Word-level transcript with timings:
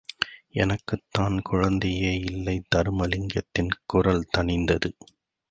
எனக்குத்தான் 0.53 1.35
குழந்தையேயில்லை 1.49 2.61
தருமலிங்கத்தின் 2.75 3.71
குரல் 3.85 4.27
தணிந்தது. 4.37 4.91